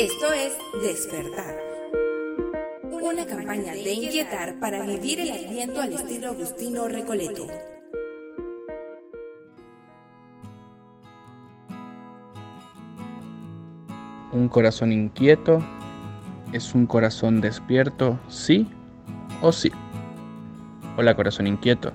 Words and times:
Esto 0.00 0.32
es 0.32 0.56
Despertar. 0.82 1.56
Una 2.90 3.26
campaña 3.26 3.74
de 3.74 3.92
inquietar 3.92 4.58
para 4.58 4.86
vivir 4.86 5.20
el 5.20 5.30
aliento 5.30 5.78
al 5.82 5.92
estilo 5.92 6.28
Agustino 6.28 6.88
Recoleto. 6.88 7.46
Un 14.32 14.48
corazón 14.48 14.90
inquieto 14.90 15.62
es 16.54 16.74
un 16.74 16.86
corazón 16.86 17.42
despierto, 17.42 18.18
sí 18.28 18.66
o 19.42 19.52
sí. 19.52 19.70
Hola 20.96 21.14
corazón 21.14 21.46
inquieto. 21.46 21.92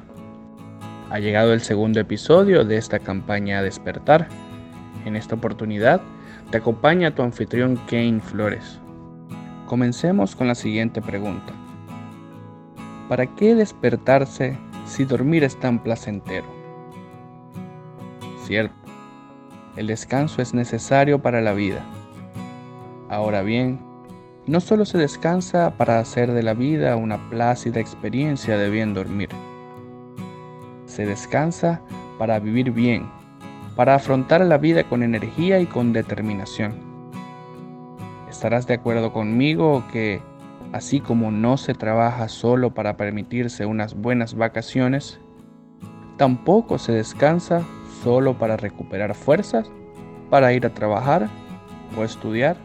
Ha 1.10 1.18
llegado 1.18 1.54
el 1.54 1.62
segundo 1.62 2.00
episodio 2.00 2.66
de 2.66 2.78
esta 2.78 3.00
campaña 3.00 3.64
Despertar. 3.64 4.28
En 5.06 5.16
esta 5.16 5.34
oportunidad 5.34 6.02
te 6.52 6.58
acompaña 6.58 7.14
tu 7.14 7.22
anfitrión 7.22 7.78
Kane 7.88 8.20
Flores. 8.20 8.80
Comencemos 9.68 10.36
con 10.36 10.48
la 10.48 10.56
siguiente 10.56 11.02
pregunta. 11.02 11.54
¿Para 13.10 13.28
qué 13.36 13.56
despertarse 13.56 14.58
si 14.86 15.06
dormir 15.06 15.44
es 15.44 15.60
tan 15.60 15.82
placentero? 15.82 16.46
Cierto, 18.46 18.76
el 19.76 19.88
descanso 19.88 20.42
es 20.42 20.54
necesario 20.54 21.22
para 21.22 21.42
la 21.42 21.54
vida. 21.54 21.84
Ahora 23.10 23.42
bien, 23.42 23.80
no 24.48 24.60
solo 24.60 24.86
se 24.86 24.98
descansa 24.98 25.72
para 25.78 26.00
hacer 26.00 26.32
de 26.32 26.44
la 26.44 26.54
vida 26.54 26.96
una 26.96 27.30
plácida 27.30 27.80
experiencia 27.80 28.58
de 28.58 28.70
bien 28.70 28.94
dormir 28.94 29.30
se 30.96 31.06
descansa 31.06 31.82
para 32.18 32.40
vivir 32.40 32.72
bien, 32.72 33.06
para 33.76 33.96
afrontar 33.96 34.42
la 34.46 34.58
vida 34.58 34.84
con 34.84 35.04
energía 35.04 35.60
y 35.60 35.66
con 35.66 35.94
determinación. 35.94 36.74
Estarás 38.30 38.68
de 38.68 38.76
acuerdo 38.76 39.12
conmigo 39.12 39.84
que, 39.92 40.22
así 40.74 41.00
como 41.00 41.32
no 41.32 41.58
se 41.58 41.74
trabaja 41.74 42.28
solo 42.28 42.74
para 42.74 42.98
permitirse 42.98 43.66
unas 43.66 43.96
buenas 43.96 44.36
vacaciones, 44.36 45.20
tampoco 46.18 46.78
se 46.78 46.94
descansa 46.94 47.64
solo 48.04 48.38
para 48.38 48.58
recuperar 48.58 49.16
fuerzas 49.16 49.70
para 50.30 50.54
ir 50.54 50.66
a 50.66 50.74
trabajar 50.74 51.30
o 51.98 52.04
estudiar 52.04 52.58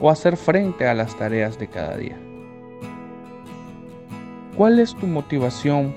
o 0.00 0.10
hacer 0.10 0.36
frente 0.36 0.86
a 0.86 0.94
las 0.94 1.16
tareas 1.16 1.58
de 1.58 1.68
cada 1.68 1.96
día. 1.96 2.16
¿Cuál 4.56 4.78
es 4.78 4.94
tu 4.94 5.06
motivación 5.06 5.94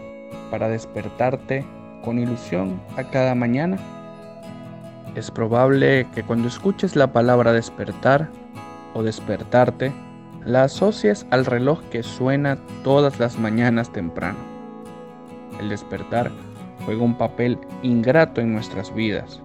para 0.49 0.69
despertarte 0.69 1.66
con 2.03 2.19
ilusión 2.19 2.79
a 2.97 3.03
cada 3.03 3.35
mañana? 3.35 3.77
Es 5.15 5.29
probable 5.29 6.07
que 6.15 6.23
cuando 6.23 6.47
escuches 6.47 6.95
la 6.95 7.11
palabra 7.11 7.51
despertar 7.51 8.29
o 8.93 9.03
despertarte, 9.03 9.91
la 10.45 10.63
asocies 10.63 11.25
al 11.31 11.45
reloj 11.45 11.81
que 11.91 12.01
suena 12.01 12.57
todas 12.83 13.19
las 13.19 13.37
mañanas 13.37 13.91
temprano. 13.91 14.37
El 15.59 15.67
despertar 15.67 16.31
juega 16.85 17.03
un 17.03 17.17
papel 17.17 17.59
ingrato 17.83 18.39
en 18.39 18.53
nuestras 18.53 18.93
vidas, 18.95 19.41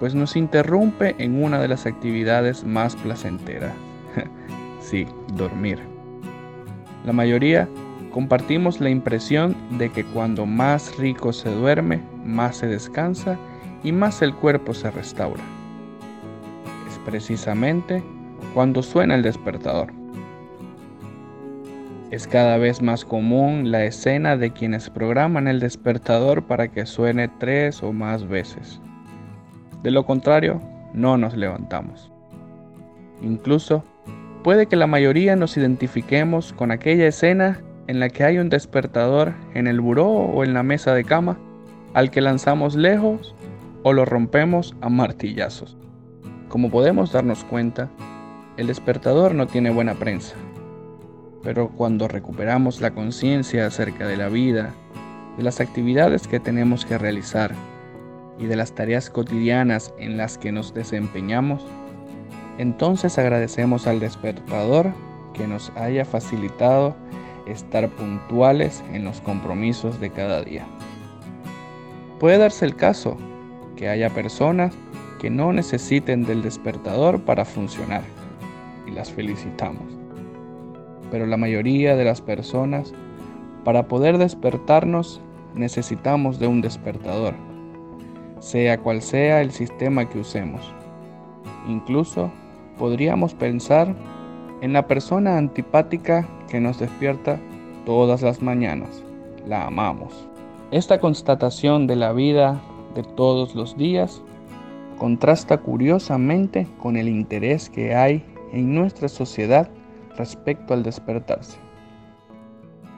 pues 0.00 0.14
nos 0.14 0.34
interrumpe 0.34 1.14
en 1.18 1.44
una 1.44 1.60
de 1.60 1.68
las 1.68 1.84
actividades 1.84 2.64
más 2.64 2.96
placenteras. 2.96 3.74
sí, 4.80 5.06
dormir. 5.34 5.78
La 7.04 7.12
mayoría 7.12 7.68
compartimos 8.12 8.80
la 8.80 8.88
impresión 8.88 9.54
de 9.78 9.92
que 9.92 10.04
cuando 10.06 10.46
más 10.46 10.96
rico 10.96 11.34
se 11.34 11.50
duerme, 11.50 12.00
más 12.24 12.56
se 12.56 12.66
descansa 12.66 13.38
y 13.82 13.92
más 13.92 14.22
el 14.22 14.34
cuerpo 14.34 14.74
se 14.74 14.90
restaura. 14.90 15.42
Es 16.88 16.98
precisamente 17.04 18.02
cuando 18.54 18.82
suena 18.82 19.14
el 19.14 19.22
despertador. 19.22 19.92
Es 22.10 22.26
cada 22.26 22.56
vez 22.56 22.82
más 22.82 23.04
común 23.04 23.70
la 23.70 23.84
escena 23.84 24.36
de 24.36 24.52
quienes 24.52 24.90
programan 24.90 25.48
el 25.48 25.58
despertador 25.58 26.44
para 26.44 26.68
que 26.68 26.86
suene 26.86 27.28
tres 27.28 27.82
o 27.82 27.92
más 27.92 28.28
veces. 28.28 28.80
De 29.82 29.90
lo 29.90 30.06
contrario, 30.06 30.60
no 30.94 31.18
nos 31.18 31.36
levantamos. 31.36 32.10
Incluso, 33.22 33.84
puede 34.44 34.66
que 34.66 34.76
la 34.76 34.86
mayoría 34.86 35.36
nos 35.36 35.56
identifiquemos 35.56 36.52
con 36.52 36.70
aquella 36.70 37.08
escena 37.08 37.60
en 37.86 38.00
la 38.00 38.08
que 38.08 38.24
hay 38.24 38.38
un 38.38 38.48
despertador 38.48 39.32
en 39.54 39.66
el 39.66 39.80
buró 39.80 40.08
o 40.08 40.44
en 40.44 40.54
la 40.54 40.62
mesa 40.62 40.94
de 40.94 41.04
cama 41.04 41.38
al 41.94 42.10
que 42.10 42.20
lanzamos 42.20 42.76
lejos 42.76 43.34
o 43.86 43.92
lo 43.92 44.04
rompemos 44.04 44.74
a 44.80 44.88
martillazos. 44.88 45.76
Como 46.48 46.72
podemos 46.72 47.12
darnos 47.12 47.44
cuenta, 47.44 47.88
el 48.56 48.66
despertador 48.66 49.32
no 49.32 49.46
tiene 49.46 49.70
buena 49.70 49.94
prensa. 49.94 50.34
Pero 51.44 51.68
cuando 51.68 52.08
recuperamos 52.08 52.80
la 52.80 52.90
conciencia 52.90 53.64
acerca 53.64 54.08
de 54.08 54.16
la 54.16 54.28
vida, 54.28 54.74
de 55.36 55.44
las 55.44 55.60
actividades 55.60 56.26
que 56.26 56.40
tenemos 56.40 56.84
que 56.84 56.98
realizar 56.98 57.54
y 58.40 58.46
de 58.46 58.56
las 58.56 58.72
tareas 58.72 59.08
cotidianas 59.08 59.94
en 60.00 60.16
las 60.16 60.36
que 60.36 60.50
nos 60.50 60.74
desempeñamos, 60.74 61.64
entonces 62.58 63.16
agradecemos 63.18 63.86
al 63.86 64.00
despertador 64.00 64.92
que 65.32 65.46
nos 65.46 65.70
haya 65.76 66.04
facilitado 66.04 66.96
estar 67.46 67.88
puntuales 67.90 68.82
en 68.92 69.04
los 69.04 69.20
compromisos 69.20 70.00
de 70.00 70.10
cada 70.10 70.42
día. 70.42 70.66
Puede 72.18 72.38
darse 72.38 72.64
el 72.64 72.74
caso 72.74 73.16
que 73.76 73.88
haya 73.88 74.10
personas 74.10 74.74
que 75.20 75.30
no 75.30 75.52
necesiten 75.52 76.24
del 76.24 76.42
despertador 76.42 77.20
para 77.20 77.44
funcionar 77.44 78.02
y 78.86 78.90
las 78.90 79.10
felicitamos. 79.10 79.84
Pero 81.10 81.26
la 81.26 81.36
mayoría 81.36 81.96
de 81.96 82.04
las 82.04 82.20
personas, 82.20 82.92
para 83.64 83.86
poder 83.88 84.18
despertarnos, 84.18 85.20
necesitamos 85.54 86.38
de 86.38 86.46
un 86.46 86.60
despertador, 86.60 87.34
sea 88.40 88.78
cual 88.78 89.02
sea 89.02 89.40
el 89.40 89.52
sistema 89.52 90.08
que 90.08 90.20
usemos. 90.20 90.72
Incluso 91.68 92.30
podríamos 92.78 93.34
pensar 93.34 93.94
en 94.60 94.72
la 94.72 94.86
persona 94.86 95.38
antipática 95.38 96.26
que 96.48 96.60
nos 96.60 96.78
despierta 96.78 97.38
todas 97.84 98.22
las 98.22 98.42
mañanas. 98.42 99.02
La 99.46 99.66
amamos. 99.66 100.28
Esta 100.70 100.98
constatación 100.98 101.86
de 101.86 101.96
la 101.96 102.12
vida 102.12 102.60
de 102.96 103.02
todos 103.02 103.54
los 103.54 103.76
días 103.76 104.22
contrasta 104.98 105.58
curiosamente 105.58 106.66
con 106.78 106.96
el 106.96 107.08
interés 107.08 107.70
que 107.70 107.94
hay 107.94 108.24
en 108.52 108.74
nuestra 108.74 109.08
sociedad 109.08 109.68
respecto 110.16 110.74
al 110.74 110.82
despertarse. 110.82 111.58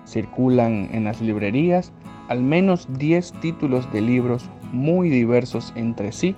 Circulan 0.07 0.89
en 0.93 1.05
las 1.05 1.21
librerías 1.21 1.93
al 2.29 2.43
menos 2.43 2.87
10 2.99 3.33
títulos 3.41 3.91
de 3.93 4.01
libros 4.01 4.49
muy 4.73 5.11
diversos 5.11 5.73
entre 5.77 6.13
sí 6.13 6.37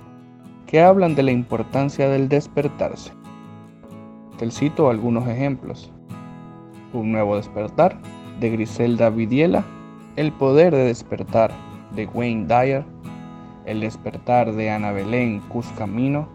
que 0.65 0.81
hablan 0.81 1.15
de 1.15 1.23
la 1.23 1.31
importancia 1.31 2.09
del 2.09 2.27
despertarse. 2.27 3.11
Te 4.37 4.49
cito 4.49 4.89
algunos 4.89 5.27
ejemplos. 5.27 5.91
Un 6.93 7.11
nuevo 7.11 7.35
despertar 7.35 7.99
de 8.39 8.49
Griselda 8.49 9.09
Vidiela, 9.09 9.63
El 10.15 10.31
poder 10.31 10.73
de 10.73 10.85
despertar 10.85 11.51
de 11.95 12.05
Wayne 12.07 12.47
Dyer, 12.47 12.83
El 13.65 13.81
despertar 13.81 14.53
de 14.53 14.71
Ana 14.71 14.91
Belén 14.91 15.39
Cuscamino, 15.41 16.27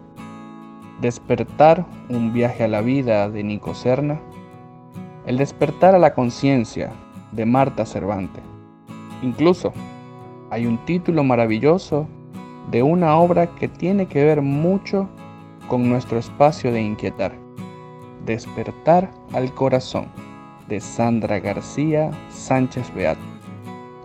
Despertar, 1.01 1.85
un 2.09 2.33
viaje 2.33 2.63
a 2.63 2.67
la 2.67 2.81
vida 2.81 3.29
de 3.29 3.43
Nico 3.43 3.75
Serna, 3.75 4.19
El 5.25 5.37
despertar 5.37 5.93
a 5.93 5.99
la 5.99 6.13
conciencia 6.13 6.91
de 7.33 7.45
Marta 7.45 7.85
Cervantes. 7.85 8.43
Incluso 9.21 9.73
hay 10.49 10.65
un 10.65 10.77
título 10.85 11.23
maravilloso 11.23 12.07
de 12.71 12.81
una 12.81 13.17
obra 13.17 13.47
que 13.55 13.67
tiene 13.67 14.07
que 14.07 14.23
ver 14.23 14.41
mucho 14.41 15.09
con 15.67 15.89
nuestro 15.89 16.17
espacio 16.17 16.71
de 16.71 16.81
inquietar. 16.81 17.33
Despertar 18.25 19.11
al 19.33 19.53
corazón 19.53 20.07
de 20.67 20.79
Sandra 20.79 21.39
García 21.39 22.11
Sánchez 22.29 22.93
Beat. 22.95 23.17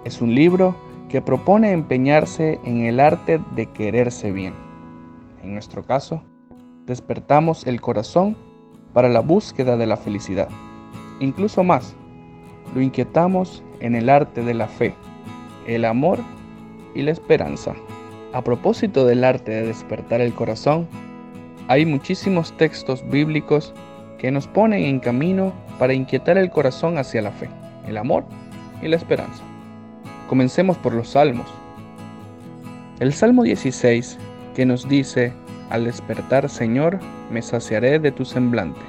Es 0.05 0.21
un 0.21 0.35
libro 0.35 0.75
que 1.13 1.21
propone 1.21 1.73
empeñarse 1.73 2.59
en 2.65 2.87
el 2.87 2.99
arte 2.99 3.39
de 3.55 3.67
quererse 3.67 4.33
bien. 4.33 4.55
En 5.43 5.53
nuestro 5.53 5.85
caso, 5.85 6.23
despertamos 6.87 7.67
el 7.67 7.83
corazón 7.83 8.35
para 8.95 9.11
la 9.11 9.21
búsqueda 9.21 9.77
de 9.77 9.87
la 9.87 9.99
felicidad. 9.99 10.49
Incluso 11.21 11.63
más, 11.65 11.95
lo 12.75 12.81
inquietamos 12.81 13.63
en 13.81 13.95
el 13.95 14.09
arte 14.09 14.43
de 14.43 14.55
la 14.55 14.69
fe, 14.69 14.95
el 15.67 15.85
amor 15.85 16.19
y 16.95 17.03
la 17.03 17.11
esperanza. 17.11 17.75
A 18.33 18.43
propósito 18.43 19.05
del 19.05 19.23
arte 19.23 19.53
de 19.53 19.67
despertar 19.67 20.23
el 20.23 20.33
corazón, 20.33 20.89
hay 21.69 21.85
muchísimos 21.85 22.57
textos 22.57 23.07
bíblicos 23.11 23.75
que 24.17 24.31
nos 24.31 24.47
ponen 24.47 24.85
en 24.85 24.99
camino 24.99 25.53
para 25.79 25.93
inquietar 25.93 26.39
el 26.39 26.51
corazón 26.51 26.97
hacia 26.97 27.21
la 27.21 27.33
fe, 27.33 27.51
el 27.87 27.99
amor 27.99 28.25
y 28.81 28.89
la 28.89 28.97
esperanza. 28.97 29.45
Comencemos 30.33 30.79
por 30.79 30.95
los 30.95 31.11
salmos. 31.11 31.47
El 33.01 33.13
Salmo 33.13 33.43
16, 33.43 34.17
que 34.55 34.65
nos 34.65 34.89
dice, 34.89 35.31
Al 35.69 35.85
despertar, 35.85 36.49
Señor, 36.49 37.01
me 37.31 37.43
saciaré 37.43 37.99
de 37.99 38.13
tu 38.13 38.25
semblante. 38.25 38.81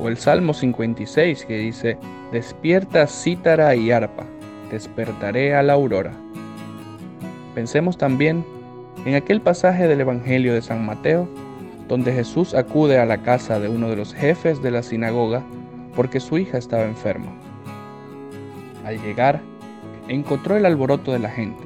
O 0.00 0.08
el 0.08 0.16
Salmo 0.16 0.54
56 0.54 1.44
que 1.44 1.56
dice, 1.56 1.98
Despierta 2.32 3.06
cítara 3.06 3.76
y 3.76 3.92
arpa, 3.92 4.24
despertaré 4.72 5.54
a 5.54 5.62
la 5.62 5.74
aurora. 5.74 6.10
Pensemos 7.54 7.96
también 7.96 8.44
en 9.04 9.14
aquel 9.14 9.40
pasaje 9.40 9.86
del 9.86 10.00
Evangelio 10.00 10.52
de 10.52 10.62
San 10.62 10.84
Mateo, 10.84 11.28
donde 11.86 12.12
Jesús 12.12 12.54
acude 12.54 12.98
a 12.98 13.06
la 13.06 13.18
casa 13.18 13.60
de 13.60 13.68
uno 13.68 13.88
de 13.88 13.94
los 13.94 14.14
jefes 14.14 14.60
de 14.62 14.72
la 14.72 14.82
sinagoga 14.82 15.44
porque 15.94 16.18
su 16.18 16.38
hija 16.38 16.58
estaba 16.58 16.82
enferma. 16.82 17.30
Al 18.84 19.00
llegar, 19.00 19.40
encontró 20.08 20.56
el 20.56 20.66
alboroto 20.66 21.12
de 21.12 21.18
la 21.18 21.30
gente, 21.30 21.62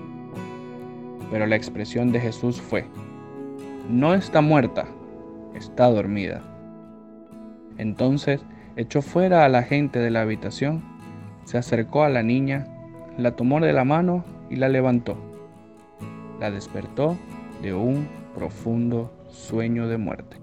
pero 1.31 1.47
la 1.47 1.57
expresión 1.57 2.13
de 2.13 2.21
Jesús 2.21 2.61
fue, 2.61 2.85
no 3.89 4.15
está 4.15 4.41
muerta, 4.41 4.87
está 5.55 5.89
dormida. 5.89 6.43
Entonces 7.79 8.41
echó 8.77 9.03
fuera 9.03 9.45
a 9.45 9.49
la 9.49 9.63
gente 9.63 9.99
de 9.99 10.11
la 10.11 10.23
habitación, 10.23 10.83
se 11.45 11.59
acercó 11.59 12.05
a 12.05 12.09
la 12.09 12.23
niña, 12.23 12.67
la 13.17 13.33
tomó 13.33 13.61
de 13.61 13.73
la 13.73 13.85
mano 13.85 14.25
y 14.51 14.57
la 14.57 14.69
levantó. 14.69 15.17
La 16.41 16.51
despertó 16.51 17.17
de 17.63 17.75
un 17.75 18.09
profundo 18.35 19.13
sueño 19.29 19.89
de 19.89 19.99
muerte. 19.99 20.37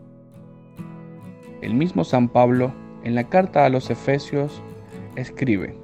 El 1.62 1.74
mismo 1.74 2.04
San 2.04 2.30
Pablo, 2.30 2.72
en 3.04 3.16
la 3.16 3.26
carta 3.26 3.66
a 3.66 3.70
los 3.70 3.90
Efesios, 3.90 4.62
escribe, 5.16 5.76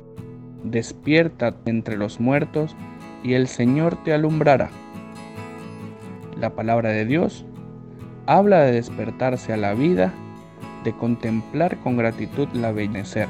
Despierta 0.66 1.54
entre 1.66 1.96
los 1.96 2.20
muertos 2.20 2.76
y 3.24 3.34
el 3.34 3.48
Señor 3.48 4.04
te 4.04 4.14
alumbrará. 4.14 4.72
La 6.40 6.56
palabra 6.56 6.90
de 6.90 7.06
Dios 7.06 7.46
habla 8.26 8.62
de 8.62 8.72
despertarse 8.72 9.54
a 9.54 9.58
la 9.58 9.76
vida, 9.76 10.12
de 10.84 10.92
contemplar 10.94 11.78
con 11.78 11.98
gratitud 11.98 12.48
la 12.54 12.72
bellecer, 12.72 13.28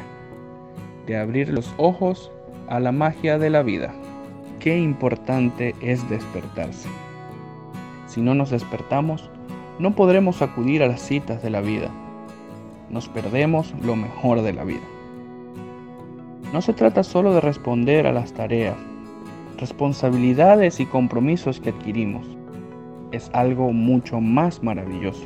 de 1.07 1.17
abrir 1.17 1.49
los 1.49 1.73
ojos 1.75 2.31
a 2.69 2.79
la 2.79 2.93
magia 2.93 3.37
de 3.37 3.49
la 3.49 3.63
vida. 3.63 3.93
Qué 4.61 4.79
importante 4.79 5.75
es 5.81 6.09
despertarse. 6.09 6.87
Si 8.07 8.21
no 8.21 8.33
nos 8.33 8.49
despertamos, 8.51 9.29
no 9.77 9.93
podremos 9.93 10.41
acudir 10.41 10.83
a 10.83 10.87
las 10.87 11.01
citas 11.01 11.43
de 11.43 11.49
la 11.49 11.59
vida. 11.59 11.89
Nos 12.89 13.09
perdemos 13.09 13.73
lo 13.81 13.97
mejor 13.97 14.41
de 14.41 14.53
la 14.53 14.63
vida. 14.63 14.94
No 16.53 16.61
se 16.61 16.73
trata 16.73 17.03
solo 17.03 17.33
de 17.33 17.41
responder 17.41 18.07
a 18.07 18.13
las 18.13 18.33
tareas, 18.33 18.77
responsabilidades 19.57 20.79
y 20.79 20.85
compromisos 20.85 21.59
que 21.59 21.69
adquirimos. 21.69 22.25
Es 23.11 23.29
algo 23.33 23.71
mucho 23.71 24.21
más 24.21 24.63
maravilloso. 24.63 25.25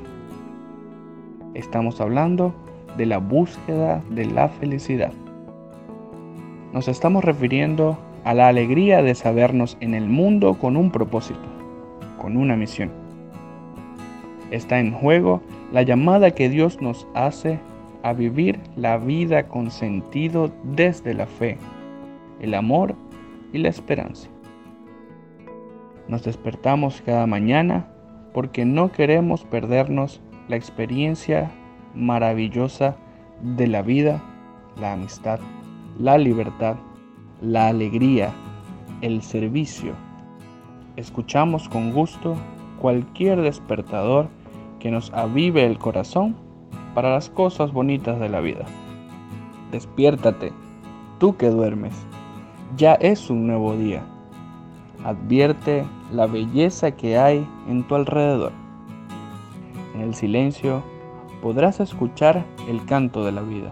Estamos 1.53 1.99
hablando 2.01 2.53
de 2.97 3.05
la 3.05 3.17
búsqueda 3.17 4.01
de 4.09 4.25
la 4.25 4.49
felicidad. 4.49 5.13
Nos 6.73 6.87
estamos 6.87 7.23
refiriendo 7.23 7.97
a 8.23 8.33
la 8.33 8.47
alegría 8.47 9.01
de 9.01 9.15
sabernos 9.15 9.77
en 9.79 9.93
el 9.93 10.07
mundo 10.07 10.55
con 10.55 10.77
un 10.77 10.91
propósito, 10.91 11.39
con 12.21 12.37
una 12.37 12.55
misión. 12.55 12.91
Está 14.51 14.79
en 14.79 14.93
juego 14.93 15.41
la 15.71 15.83
llamada 15.83 16.31
que 16.31 16.49
Dios 16.49 16.81
nos 16.81 17.07
hace 17.13 17.59
a 18.03 18.13
vivir 18.13 18.59
la 18.75 18.97
vida 18.97 19.47
con 19.47 19.71
sentido 19.71 20.51
desde 20.63 21.13
la 21.13 21.25
fe, 21.25 21.57
el 22.39 22.53
amor 22.53 22.95
y 23.51 23.57
la 23.57 23.69
esperanza. 23.69 24.29
Nos 26.07 26.23
despertamos 26.23 27.01
cada 27.05 27.27
mañana 27.27 27.87
porque 28.33 28.65
no 28.65 28.91
queremos 28.91 29.43
perdernos 29.43 30.21
la 30.47 30.55
experiencia 30.55 31.51
maravillosa 31.93 32.95
de 33.41 33.67
la 33.67 33.81
vida, 33.81 34.21
la 34.79 34.93
amistad, 34.93 35.39
la 35.99 36.17
libertad, 36.17 36.77
la 37.41 37.67
alegría, 37.67 38.33
el 39.01 39.21
servicio. 39.21 39.93
Escuchamos 40.95 41.69
con 41.69 41.93
gusto 41.93 42.35
cualquier 42.79 43.41
despertador 43.41 44.27
que 44.79 44.91
nos 44.91 45.11
avive 45.13 45.65
el 45.65 45.77
corazón 45.77 46.35
para 46.93 47.11
las 47.11 47.29
cosas 47.29 47.71
bonitas 47.71 48.19
de 48.19 48.29
la 48.29 48.39
vida. 48.39 48.65
Despiértate, 49.71 50.51
tú 51.19 51.35
que 51.37 51.49
duermes, 51.49 51.93
ya 52.77 52.93
es 52.95 53.29
un 53.29 53.47
nuevo 53.47 53.75
día. 53.75 54.03
Advierte 55.03 55.85
la 56.11 56.27
belleza 56.27 56.91
que 56.91 57.17
hay 57.17 57.47
en 57.67 57.87
tu 57.87 57.95
alrededor. 57.95 58.51
En 59.95 60.01
el 60.01 60.15
silencio 60.15 60.83
podrás 61.41 61.79
escuchar 61.79 62.45
el 62.67 62.83
canto 62.85 63.23
de 63.25 63.31
la 63.31 63.41
vida. 63.41 63.71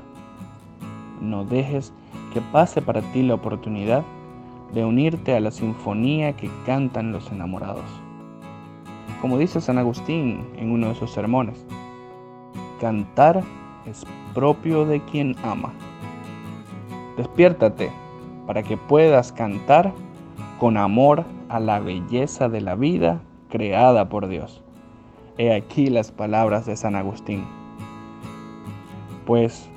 No 1.22 1.44
dejes 1.46 1.94
que 2.34 2.42
pase 2.42 2.82
para 2.82 3.02
ti 3.02 3.24
la 3.24 3.34
oportunidad 3.34 4.04
de 4.74 4.86
unirte 4.86 5.36
a 5.36 5.40
la 5.40 5.52
sinfonía 5.52 6.34
que 6.34 6.50
cantan 6.66 7.12
los 7.12 7.32
enamorados 7.32 7.86
como 9.22 9.38
dice 9.38 9.62
San 9.62 9.78
Agustín 9.78 10.46
en 10.58 10.72
uno 10.72 10.90
de 10.90 10.96
sus 10.96 11.12
sermones. 11.12 11.66
Cantar 12.80 13.44
es 13.86 14.06
propio 14.34 14.86
de 14.86 15.02
quien 15.02 15.36
ama. 15.44 15.74
Despiértate 17.18 17.92
para 18.46 18.64
que 18.64 18.78
puedas 18.78 19.32
cantar 19.32 19.94
con 20.60 20.78
amor 20.78 21.26
a 21.50 21.60
la 21.60 21.80
belleza 21.80 22.50
de 22.50 22.62
la 22.62 22.76
vida 22.76 23.22
creada 23.50 24.10
por 24.10 24.28
Dios. 24.28 24.64
He 25.38 25.54
aquí 25.54 25.88
las 25.88 26.12
palabras 26.12 26.66
de 26.66 26.76
San 26.76 26.96
Agustín. 26.96 27.46
Pues 29.26 29.70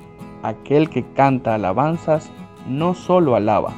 aquel 0.43 0.89
que 0.89 1.03
canta 1.13 1.55
alabanzas 1.55 2.31
no 2.67 2.93
solo 2.93 3.35
alaba, 3.35 3.73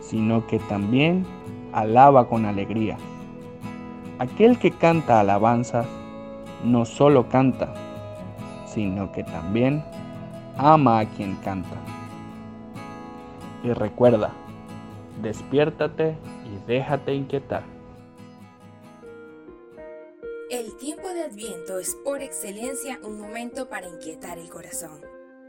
sino 0.00 0.46
que 0.46 0.58
también 0.58 1.24
alaba 1.72 2.28
con 2.28 2.44
alegría 2.44 2.96
Aquel 4.18 4.58
que 4.58 4.72
canta 4.72 5.20
alabanzas 5.20 5.86
no 6.64 6.84
solo 6.84 7.28
canta, 7.28 7.72
sino 8.78 9.10
que 9.10 9.24
también 9.24 9.84
ama 10.56 11.00
a 11.00 11.04
quien 11.04 11.34
canta. 11.38 11.76
Y 13.64 13.72
recuerda, 13.72 14.32
despiértate 15.20 16.16
y 16.46 16.64
déjate 16.68 17.12
inquietar. 17.12 17.64
El 20.48 20.76
tiempo 20.76 21.08
de 21.08 21.24
Adviento 21.24 21.80
es 21.80 21.96
por 22.04 22.22
excelencia 22.22 23.00
un 23.02 23.20
momento 23.20 23.68
para 23.68 23.88
inquietar 23.88 24.38
el 24.38 24.48
corazón. 24.48 25.00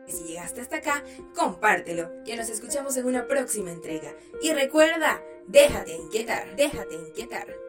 Si 0.08 0.24
llegaste 0.24 0.62
hasta 0.62 0.77
acá, 0.77 1.03
compártelo, 1.36 2.10
que 2.25 2.36
nos 2.36 2.50
escuchamos 2.50 2.98
en 2.98 3.06
una 3.06 3.27
próxima 3.27 3.72
entrega. 3.72 4.12
Y 4.42 4.53
recuerda, 4.53 5.22
déjate 5.46 5.96
inquietar, 5.96 6.56
déjate 6.56 6.96
inquietar. 6.96 7.69